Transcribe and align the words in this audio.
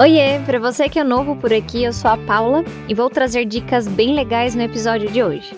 Oiê, 0.00 0.40
para 0.46 0.58
você 0.58 0.88
que 0.88 0.98
é 0.98 1.04
novo 1.04 1.36
por 1.36 1.52
aqui, 1.52 1.84
eu 1.84 1.92
sou 1.92 2.10
a 2.10 2.16
Paula 2.16 2.64
e 2.88 2.94
vou 2.94 3.10
trazer 3.10 3.44
dicas 3.44 3.86
bem 3.86 4.14
legais 4.14 4.54
no 4.54 4.62
episódio 4.62 5.10
de 5.10 5.22
hoje. 5.22 5.54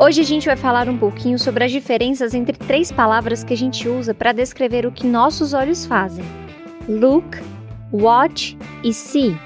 Hoje 0.00 0.20
a 0.20 0.24
gente 0.24 0.46
vai 0.46 0.56
falar 0.56 0.88
um 0.88 0.98
pouquinho 0.98 1.38
sobre 1.38 1.62
as 1.62 1.70
diferenças 1.70 2.34
entre 2.34 2.58
três 2.58 2.90
palavras 2.90 3.44
que 3.44 3.54
a 3.54 3.56
gente 3.56 3.88
usa 3.88 4.12
para 4.12 4.32
descrever 4.32 4.84
o 4.84 4.90
que 4.90 5.06
nossos 5.06 5.54
olhos 5.54 5.86
fazem: 5.86 6.24
look, 6.88 7.38
watch 7.92 8.58
e 8.82 8.92
see. 8.92 9.36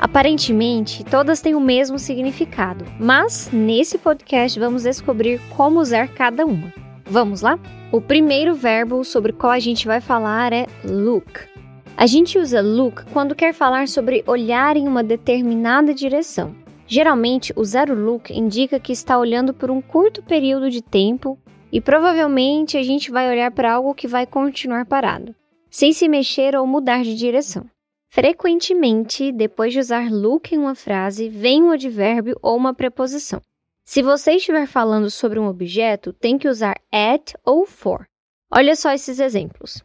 Aparentemente, 0.00 1.04
todas 1.04 1.42
têm 1.42 1.54
o 1.54 1.60
mesmo 1.60 1.98
significado, 1.98 2.86
mas 2.98 3.50
nesse 3.52 3.98
podcast 3.98 4.58
vamos 4.58 4.84
descobrir 4.84 5.38
como 5.54 5.78
usar 5.78 6.08
cada 6.08 6.46
uma. 6.46 6.72
Vamos 7.04 7.42
lá? 7.42 7.58
O 7.92 8.00
primeiro 8.00 8.54
verbo 8.54 9.04
sobre 9.04 9.32
o 9.32 9.34
qual 9.34 9.52
a 9.52 9.58
gente 9.58 9.86
vai 9.86 10.00
falar 10.00 10.54
é 10.54 10.64
look. 10.86 11.50
A 11.96 12.06
gente 12.06 12.38
usa 12.38 12.60
look 12.60 13.04
quando 13.12 13.34
quer 13.34 13.52
falar 13.52 13.86
sobre 13.86 14.24
olhar 14.26 14.76
em 14.76 14.88
uma 14.88 15.02
determinada 15.02 15.92
direção. 15.92 16.54
Geralmente, 16.86 17.52
usar 17.54 17.90
o 17.90 17.94
look 17.94 18.32
indica 18.32 18.80
que 18.80 18.92
está 18.92 19.18
olhando 19.18 19.54
por 19.54 19.70
um 19.70 19.80
curto 19.80 20.22
período 20.22 20.70
de 20.70 20.82
tempo 20.82 21.38
e 21.70 21.80
provavelmente 21.80 22.76
a 22.76 22.82
gente 22.82 23.10
vai 23.10 23.30
olhar 23.30 23.50
para 23.52 23.72
algo 23.74 23.94
que 23.94 24.08
vai 24.08 24.26
continuar 24.26 24.86
parado, 24.86 25.34
sem 25.70 25.92
se 25.92 26.08
mexer 26.08 26.56
ou 26.56 26.66
mudar 26.66 27.04
de 27.04 27.14
direção. 27.14 27.64
Frequentemente, 28.08 29.30
depois 29.30 29.72
de 29.72 29.78
usar 29.78 30.10
look 30.10 30.52
em 30.52 30.58
uma 30.58 30.74
frase, 30.74 31.28
vem 31.28 31.62
um 31.62 31.70
advérbio 31.70 32.36
ou 32.42 32.56
uma 32.56 32.74
preposição. 32.74 33.40
Se 33.84 34.02
você 34.02 34.32
estiver 34.32 34.66
falando 34.66 35.08
sobre 35.10 35.38
um 35.38 35.46
objeto, 35.46 36.12
tem 36.12 36.38
que 36.38 36.48
usar 36.48 36.74
at 36.92 37.34
ou 37.44 37.64
for. 37.66 38.04
Olha 38.52 38.74
só 38.74 38.92
esses 38.92 39.20
exemplos. 39.20 39.80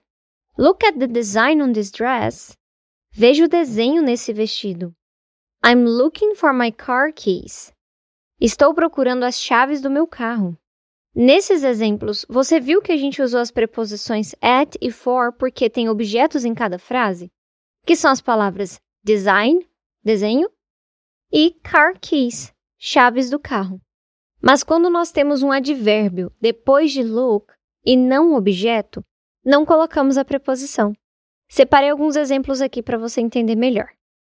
Look 0.57 0.85
at 0.85 0.97
the 0.97 1.07
design 1.07 1.61
on 1.61 1.73
this 1.73 1.91
dress. 1.91 2.57
Veja 3.11 3.43
o 3.43 3.47
desenho 3.49 4.01
nesse 4.01 4.31
vestido. 4.31 4.95
I'm 5.65 5.83
looking 5.83 6.33
for 6.33 6.53
my 6.53 6.71
car 6.71 7.11
keys. 7.11 7.73
Estou 8.39 8.73
procurando 8.73 9.23
as 9.23 9.37
chaves 9.37 9.81
do 9.81 9.89
meu 9.89 10.07
carro. 10.07 10.57
Nesses 11.13 11.61
exemplos, 11.61 12.25
você 12.29 12.57
viu 12.57 12.81
que 12.81 12.93
a 12.93 12.97
gente 12.97 13.21
usou 13.21 13.41
as 13.41 13.51
preposições 13.51 14.33
at 14.41 14.77
e 14.81 14.89
for 14.91 15.33
porque 15.33 15.69
tem 15.69 15.89
objetos 15.89 16.45
em 16.45 16.53
cada 16.53 16.79
frase? 16.79 17.29
Que 17.85 17.95
são 17.95 18.09
as 18.09 18.21
palavras 18.21 18.79
design, 19.03 19.67
desenho, 20.01 20.49
e 21.33 21.51
car 21.51 21.99
keys, 21.99 22.53
chaves 22.77 23.29
do 23.29 23.37
carro. 23.37 23.81
Mas 24.41 24.63
quando 24.63 24.89
nós 24.89 25.11
temos 25.11 25.43
um 25.43 25.51
advérbio 25.51 26.31
depois 26.39 26.93
de 26.93 27.03
look 27.03 27.53
e 27.85 27.97
não 27.97 28.31
um 28.31 28.35
objeto, 28.35 29.03
não 29.45 29.65
colocamos 29.65 30.17
a 30.17 30.25
preposição. 30.25 30.93
Separei 31.47 31.91
alguns 31.91 32.15
exemplos 32.15 32.61
aqui 32.61 32.81
para 32.81 32.97
você 32.97 33.21
entender 33.21 33.55
melhor. 33.55 33.89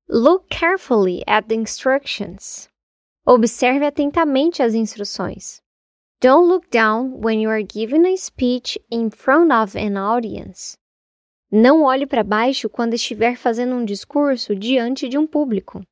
Look 0.08 0.46
carefully 0.48 1.22
at 1.26 1.46
the 1.46 1.54
instructions. 1.54 2.68
Observe 3.24 3.84
atentamente 3.84 4.62
as 4.62 4.74
instruções. 4.74 5.60
Don't 6.20 6.48
look 6.48 6.68
down 6.70 7.20
when 7.22 7.42
you 7.42 7.50
are 7.50 7.64
giving 7.64 8.06
a 8.06 8.16
speech 8.16 8.78
in 8.90 9.10
front 9.10 9.52
of 9.52 9.78
an 9.78 9.96
audience. 9.96 10.76
Não 11.50 11.82
olhe 11.82 12.06
para 12.06 12.24
baixo 12.24 12.68
quando 12.68 12.94
estiver 12.94 13.36
fazendo 13.36 13.74
um 13.74 13.84
discurso 13.84 14.54
diante 14.54 15.08
de 15.08 15.16
um 15.16 15.26
público. 15.26 15.82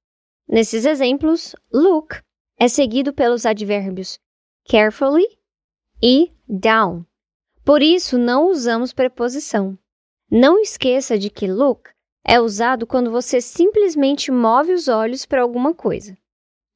Nesses 0.48 0.84
exemplos, 0.84 1.54
look 1.72 2.20
é 2.58 2.68
seguido 2.68 3.12
pelos 3.12 3.46
advérbios 3.46 4.18
carefully 4.68 5.26
e 6.02 6.32
down. 6.48 7.04
Por 7.64 7.80
isso, 7.80 8.18
não 8.18 8.50
usamos 8.50 8.92
preposição. 8.92 9.78
Não 10.30 10.60
esqueça 10.60 11.18
de 11.18 11.30
que 11.30 11.46
look 11.46 11.88
é 12.22 12.38
usado 12.38 12.86
quando 12.86 13.10
você 13.10 13.40
simplesmente 13.40 14.30
move 14.30 14.74
os 14.74 14.86
olhos 14.86 15.24
para 15.24 15.40
alguma 15.40 15.74
coisa. 15.74 16.14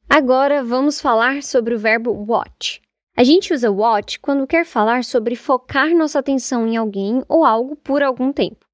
Agora 0.09 0.65
vamos 0.65 0.99
falar 0.99 1.43
sobre 1.43 1.75
o 1.75 1.79
verbo 1.79 2.11
watch. 2.27 2.81
A 3.15 3.23
gente 3.23 3.53
usa 3.53 3.71
watch 3.71 4.19
quando 4.19 4.47
quer 4.47 4.65
falar 4.65 5.05
sobre 5.05 5.37
focar 5.37 5.95
nossa 5.95 6.21
atenção 6.21 6.67
em 6.67 6.79
alguém 6.79 7.23
ou 7.29 7.45
algo 7.45 7.77
por 7.77 8.03
algum 8.03 8.33
tempo. 8.33 8.65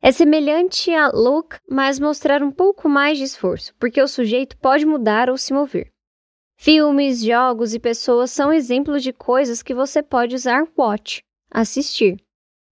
É 0.00 0.12
semelhante 0.12 0.92
a 0.94 1.08
look, 1.08 1.56
mas 1.68 1.98
mostrar 1.98 2.40
um 2.40 2.52
pouco 2.52 2.88
mais 2.88 3.18
de 3.18 3.24
esforço, 3.24 3.74
porque 3.80 4.00
o 4.00 4.06
sujeito 4.06 4.56
pode 4.58 4.86
mudar 4.86 5.28
ou 5.28 5.36
se 5.36 5.52
mover. 5.52 5.90
Filmes, 6.56 7.20
jogos 7.24 7.74
e 7.74 7.80
pessoas 7.80 8.30
são 8.30 8.52
exemplos 8.52 9.02
de 9.02 9.12
coisas 9.12 9.60
que 9.60 9.74
você 9.74 10.00
pode 10.02 10.36
usar 10.36 10.64
watch 10.78 11.24
assistir. 11.52 12.16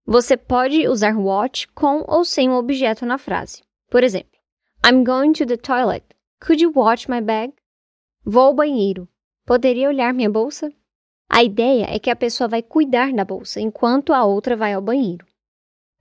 Você 0.07 0.37
pode 0.37 0.89
usar 0.89 1.17
watch 1.17 1.69
com 1.69 2.05
ou 2.09 2.25
sem 2.25 2.49
um 2.49 2.55
objeto 2.55 3.05
na 3.05 3.19
frase. 3.19 3.63
Por 3.91 4.03
exemplo, 4.03 4.39
I'm 4.85 5.05
going 5.05 5.33
to 5.35 5.47
the 5.47 5.57
toilet. 5.57 6.05
Could 6.41 6.63
you 6.63 6.73
watch 6.75 7.09
my 7.09 7.21
bag? 7.21 7.53
Vou 8.25 8.45
ao 8.45 8.55
banheiro. 8.55 9.09
Poderia 9.45 9.89
olhar 9.89 10.15
minha 10.15 10.31
bolsa? 10.31 10.73
A 11.29 11.45
ideia 11.45 11.87
é 11.89 11.99
que 11.99 12.11
a 12.11 12.17
pessoa 12.17 12.49
vai 12.49 12.63
cuidar 12.63 13.13
da 13.13 13.25
bolsa 13.25 13.61
enquanto 13.61 14.13
a 14.13 14.25
outra 14.25 14.57
vai 14.57 14.73
ao 14.73 14.83
banheiro. 14.83 15.27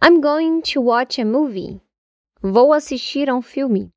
I'm 0.04 0.22
going 0.22 0.62
to 0.62 0.82
watch 0.82 1.22
a 1.22 1.26
movie. 1.26 1.82
Vou 2.42 2.72
assistir 2.72 3.30
a 3.30 3.36
um 3.36 3.42
filme. 3.42 3.92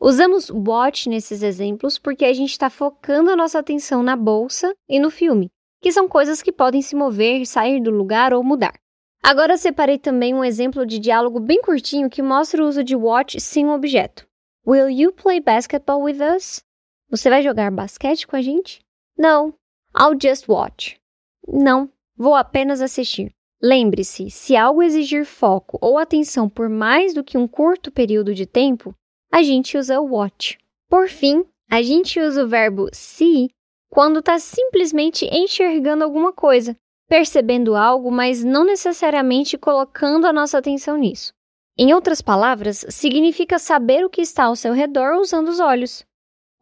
Usamos 0.00 0.50
watch 0.50 1.08
nesses 1.08 1.42
exemplos 1.42 1.98
porque 1.98 2.24
a 2.24 2.32
gente 2.32 2.50
está 2.50 2.68
focando 2.68 3.30
a 3.30 3.36
nossa 3.36 3.58
atenção 3.58 4.02
na 4.02 4.16
bolsa 4.16 4.74
e 4.88 4.98
no 4.98 5.10
filme, 5.10 5.50
que 5.80 5.92
são 5.92 6.08
coisas 6.08 6.42
que 6.42 6.52
podem 6.52 6.82
se 6.82 6.94
mover, 6.94 7.46
sair 7.46 7.80
do 7.80 7.90
lugar 7.90 8.34
ou 8.34 8.42
mudar. 8.42 8.74
Agora 9.22 9.56
separei 9.56 9.98
também 9.98 10.34
um 10.34 10.44
exemplo 10.44 10.86
de 10.86 10.98
diálogo 10.98 11.40
bem 11.40 11.60
curtinho 11.60 12.10
que 12.10 12.22
mostra 12.22 12.62
o 12.64 12.66
uso 12.68 12.82
de 12.82 12.96
watch 12.96 13.40
sem 13.40 13.66
um 13.66 13.72
objeto. 13.72 14.26
Will 14.66 14.88
you 14.88 15.12
play 15.12 15.40
basketball 15.40 16.02
with 16.02 16.18
us? 16.36 16.62
Você 17.10 17.28
vai 17.28 17.42
jogar 17.42 17.70
basquete 17.70 18.26
com 18.26 18.36
a 18.36 18.42
gente? 18.42 18.80
Não. 19.16 19.54
I'll 19.98 20.16
just 20.20 20.48
watch. 20.48 20.98
Não, 21.46 21.90
vou 22.16 22.34
apenas 22.34 22.80
assistir. 22.80 23.32
Lembre-se, 23.62 24.30
se 24.30 24.56
algo 24.56 24.82
exigir 24.82 25.26
foco 25.26 25.78
ou 25.82 25.98
atenção 25.98 26.48
por 26.48 26.68
mais 26.68 27.12
do 27.12 27.24
que 27.24 27.36
um 27.36 27.46
curto 27.46 27.90
período 27.90 28.32
de 28.34 28.46
tempo, 28.46 28.94
a 29.30 29.42
gente 29.42 29.76
usa 29.76 30.00
o 30.00 30.14
watch. 30.14 30.58
Por 30.88 31.08
fim, 31.08 31.44
a 31.70 31.82
gente 31.82 32.18
usa 32.18 32.44
o 32.44 32.48
verbo 32.48 32.88
see 32.92 33.50
quando 33.90 34.20
está 34.20 34.38
simplesmente 34.38 35.26
enxergando 35.26 36.04
alguma 36.04 36.32
coisa, 36.32 36.76
percebendo 37.08 37.74
algo, 37.74 38.10
mas 38.10 38.44
não 38.44 38.64
necessariamente 38.64 39.58
colocando 39.58 40.26
a 40.26 40.32
nossa 40.32 40.56
atenção 40.56 40.96
nisso. 40.96 41.32
Em 41.76 41.92
outras 41.92 42.22
palavras, 42.22 42.86
significa 42.88 43.58
saber 43.58 44.04
o 44.04 44.10
que 44.10 44.20
está 44.20 44.44
ao 44.44 44.54
seu 44.54 44.72
redor 44.72 45.16
usando 45.16 45.48
os 45.48 45.58
olhos. 45.58 46.04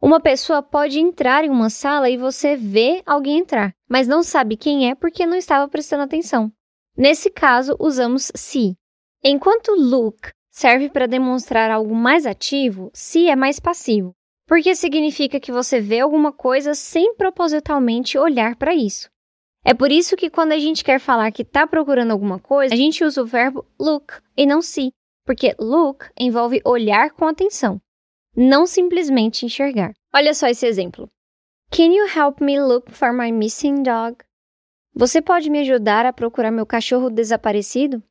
Uma 0.01 0.19
pessoa 0.19 0.63
pode 0.63 0.99
entrar 0.99 1.43
em 1.43 1.49
uma 1.49 1.69
sala 1.69 2.09
e 2.09 2.17
você 2.17 2.55
vê 2.55 3.03
alguém 3.05 3.39
entrar, 3.39 3.73
mas 3.87 4.07
não 4.07 4.23
sabe 4.23 4.57
quem 4.57 4.89
é 4.89 4.95
porque 4.95 5.25
não 5.25 5.35
estava 5.35 5.67
prestando 5.67 6.03
atenção. 6.03 6.51
Nesse 6.97 7.29
caso, 7.29 7.75
usamos 7.79 8.31
see. 8.35 8.75
Enquanto 9.23 9.75
look 9.75 10.31
serve 10.49 10.89
para 10.89 11.05
demonstrar 11.05 11.69
algo 11.69 11.93
mais 11.93 12.25
ativo, 12.25 12.89
see 12.93 13.29
é 13.29 13.35
mais 13.35 13.59
passivo 13.59 14.15
porque 14.49 14.73
significa 14.73 15.39
que 15.39 15.51
você 15.51 15.79
vê 15.79 15.99
alguma 15.99 16.33
coisa 16.33 16.73
sem 16.73 17.13
propositalmente 17.13 18.17
olhar 18.17 18.55
para 18.55 18.73
isso. 18.73 19.07
É 19.63 19.75
por 19.75 19.91
isso 19.91 20.17
que 20.17 20.27
quando 20.27 20.53
a 20.53 20.57
gente 20.57 20.83
quer 20.83 20.99
falar 20.99 21.31
que 21.31 21.43
está 21.43 21.67
procurando 21.67 22.09
alguma 22.09 22.39
coisa, 22.39 22.73
a 22.73 22.77
gente 22.77 23.03
usa 23.03 23.21
o 23.21 23.27
verbo 23.27 23.63
look 23.79 24.11
e 24.35 24.47
não 24.47 24.59
see, 24.59 24.91
porque 25.23 25.55
look 25.59 26.09
envolve 26.19 26.63
olhar 26.65 27.11
com 27.11 27.27
atenção, 27.27 27.79
não 28.35 28.65
simplesmente 28.65 29.45
enxergar. 29.45 29.93
Olha 30.11 30.33
só 30.33 30.47
esse 30.47 30.65
exemplo. 30.65 31.07
Can 31.69 31.93
you 31.93 32.07
help 32.07 32.41
me 32.41 32.59
look 32.59 32.91
for 32.91 33.13
my 33.13 33.31
missing 33.31 33.83
dog? 33.83 34.17
Você 34.95 35.21
pode 35.21 35.47
me 35.51 35.59
ajudar 35.59 36.07
a 36.07 36.13
procurar 36.13 36.49
meu 36.49 36.65
cachorro 36.65 37.11
desaparecido? 37.11 38.01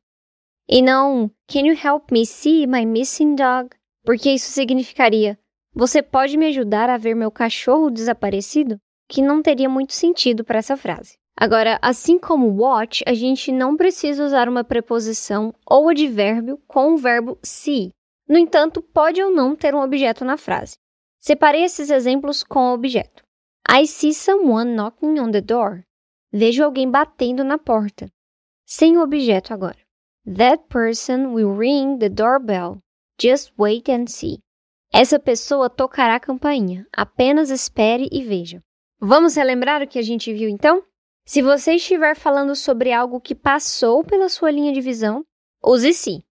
E 0.69 0.81
não 0.81 1.29
Can 1.51 1.67
you 1.67 1.75
help 1.75 2.09
me 2.13 2.25
see 2.25 2.65
my 2.65 2.85
missing 2.85 3.35
dog? 3.35 3.71
Porque 4.05 4.31
isso 4.31 4.49
significaria 4.49 5.37
você 5.79 6.03
pode 6.03 6.35
me 6.35 6.47
ajudar 6.47 6.89
a 6.89 6.97
ver 6.97 7.15
meu 7.15 7.31
cachorro 7.31 7.89
desaparecido? 7.89 8.77
Que 9.07 9.21
não 9.21 9.41
teria 9.41 9.69
muito 9.69 9.93
sentido 9.93 10.43
para 10.43 10.59
essa 10.59 10.75
frase. 10.75 11.13
Agora, 11.37 11.79
assim 11.81 12.19
como 12.19 12.61
watch, 12.61 13.01
a 13.07 13.13
gente 13.13 13.49
não 13.49 13.77
precisa 13.77 14.25
usar 14.25 14.49
uma 14.49 14.61
preposição 14.61 15.53
ou 15.65 15.87
advérbio 15.87 16.59
com 16.67 16.95
o 16.95 16.97
verbo 16.97 17.39
see. 17.41 17.91
No 18.27 18.37
entanto, 18.37 18.81
pode 18.81 19.23
ou 19.23 19.31
não 19.31 19.55
ter 19.55 19.73
um 19.73 19.81
objeto 19.81 20.25
na 20.25 20.35
frase. 20.35 20.75
Separei 21.17 21.63
esses 21.63 21.89
exemplos 21.89 22.43
com 22.43 22.71
o 22.71 22.73
objeto. 22.73 23.23
I 23.65 23.87
see 23.87 24.13
someone 24.13 24.75
knocking 24.75 25.17
on 25.17 25.31
the 25.31 25.39
door. 25.39 25.85
Vejo 26.29 26.61
alguém 26.61 26.91
batendo 26.91 27.41
na 27.41 27.57
porta. 27.57 28.09
Sem 28.65 28.97
o 28.97 29.01
objeto 29.01 29.53
agora. 29.53 29.79
That 30.25 30.65
person 30.67 31.27
will 31.27 31.55
ring 31.55 31.99
the 31.99 32.09
doorbell. 32.09 32.79
Just 33.17 33.53
wait 33.57 33.89
and 33.89 34.07
see. 34.07 34.39
Essa 34.91 35.19
pessoa 35.19 35.69
tocará 35.69 36.15
a 36.15 36.19
campainha. 36.19 36.85
Apenas 36.91 37.49
espere 37.49 38.09
e 38.11 38.23
veja. 38.23 38.61
Vamos 38.99 39.35
relembrar 39.35 39.81
o 39.81 39.87
que 39.87 39.99
a 39.99 40.01
gente 40.01 40.33
viu 40.33 40.49
então? 40.49 40.83
Se 41.25 41.41
você 41.41 41.75
estiver 41.75 42.15
falando 42.15 42.55
sobre 42.55 42.91
algo 42.91 43.21
que 43.21 43.35
passou 43.35 44.03
pela 44.03 44.27
sua 44.29 44.49
linha 44.49 44.73
de 44.73 44.81
visão, 44.81 45.23
use 45.63 45.93
se. 45.93 46.23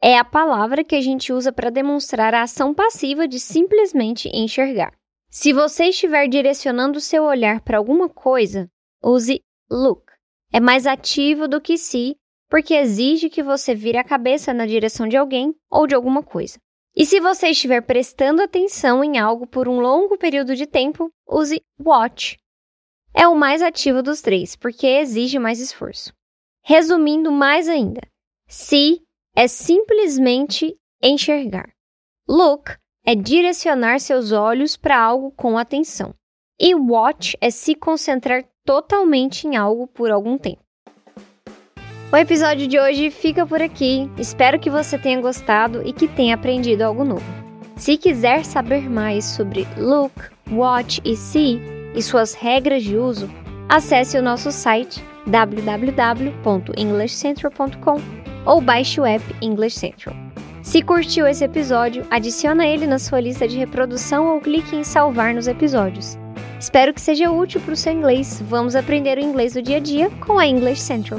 é 0.00 0.16
a 0.16 0.24
palavra 0.24 0.84
que 0.84 0.94
a 0.94 1.00
gente 1.00 1.32
usa 1.32 1.52
para 1.52 1.70
demonstrar 1.70 2.34
a 2.34 2.42
ação 2.42 2.72
passiva 2.72 3.26
de 3.26 3.40
simplesmente 3.40 4.28
enxergar. 4.28 4.92
Se 5.28 5.52
você 5.52 5.86
estiver 5.86 6.28
direcionando 6.28 7.00
seu 7.00 7.24
olhar 7.24 7.60
para 7.62 7.78
alguma 7.78 8.08
coisa, 8.08 8.70
use 9.02 9.40
look. 9.68 10.04
É 10.52 10.60
mais 10.60 10.86
ativo 10.86 11.48
do 11.48 11.60
que 11.60 11.76
see, 11.76 12.14
porque 12.48 12.74
exige 12.74 13.28
que 13.28 13.42
você 13.42 13.74
vire 13.74 13.98
a 13.98 14.04
cabeça 14.04 14.54
na 14.54 14.66
direção 14.66 15.08
de 15.08 15.16
alguém 15.16 15.52
ou 15.68 15.88
de 15.88 15.96
alguma 15.96 16.22
coisa. 16.22 16.60
E 16.96 17.04
se 17.04 17.18
você 17.18 17.48
estiver 17.48 17.80
prestando 17.80 18.40
atenção 18.40 19.02
em 19.02 19.18
algo 19.18 19.46
por 19.46 19.68
um 19.68 19.80
longo 19.80 20.16
período 20.16 20.54
de 20.54 20.66
tempo, 20.66 21.10
use 21.28 21.60
watch. 21.80 22.38
É 23.12 23.26
o 23.26 23.34
mais 23.34 23.62
ativo 23.62 24.02
dos 24.02 24.20
três, 24.20 24.54
porque 24.54 24.86
exige 24.86 25.38
mais 25.38 25.60
esforço. 25.60 26.12
Resumindo 26.64 27.30
mais 27.30 27.68
ainda, 27.68 28.00
see 28.48 29.02
é 29.36 29.48
simplesmente 29.48 30.76
enxergar. 31.02 31.68
Look 32.28 32.76
é 33.04 33.14
direcionar 33.14 34.00
seus 34.00 34.32
olhos 34.32 34.76
para 34.76 34.98
algo 34.98 35.30
com 35.32 35.58
atenção. 35.58 36.14
E 36.58 36.74
watch 36.74 37.36
é 37.40 37.50
se 37.50 37.74
concentrar 37.74 38.48
totalmente 38.64 39.46
em 39.46 39.56
algo 39.56 39.86
por 39.88 40.10
algum 40.10 40.38
tempo. 40.38 40.63
O 42.14 42.16
episódio 42.16 42.66
de 42.68 42.78
hoje 42.78 43.10
fica 43.10 43.44
por 43.44 43.60
aqui. 43.60 44.08
Espero 44.16 44.60
que 44.60 44.70
você 44.70 44.96
tenha 44.96 45.20
gostado 45.20 45.82
e 45.84 45.92
que 45.92 46.06
tenha 46.06 46.36
aprendido 46.36 46.82
algo 46.82 47.02
novo. 47.02 47.24
Se 47.74 47.96
quiser 47.96 48.44
saber 48.44 48.88
mais 48.88 49.24
sobre 49.24 49.66
look, 49.76 50.12
watch 50.52 51.00
e 51.04 51.16
see 51.16 51.60
e 51.92 52.00
suas 52.00 52.32
regras 52.32 52.84
de 52.84 52.96
uso, 52.96 53.28
acesse 53.68 54.16
o 54.16 54.22
nosso 54.22 54.52
site 54.52 55.02
www.englishcentral.com 55.26 58.00
ou 58.46 58.60
baixe 58.60 59.00
o 59.00 59.04
app 59.04 59.24
English 59.42 59.76
Central. 59.76 60.14
Se 60.62 60.82
curtiu 60.82 61.26
esse 61.26 61.42
episódio, 61.42 62.06
adiciona 62.12 62.64
ele 62.64 62.86
na 62.86 63.00
sua 63.00 63.18
lista 63.18 63.48
de 63.48 63.58
reprodução 63.58 64.32
ou 64.32 64.40
clique 64.40 64.76
em 64.76 64.84
salvar 64.84 65.34
nos 65.34 65.48
episódios. 65.48 66.16
Espero 66.60 66.94
que 66.94 67.00
seja 67.00 67.28
útil 67.28 67.60
para 67.60 67.74
o 67.74 67.76
seu 67.76 67.92
inglês. 67.92 68.40
Vamos 68.48 68.76
aprender 68.76 69.18
o 69.18 69.20
inglês 69.20 69.54
do 69.54 69.62
dia 69.62 69.78
a 69.78 69.80
dia 69.80 70.08
com 70.24 70.38
a 70.38 70.46
English 70.46 70.80
Central. 70.80 71.18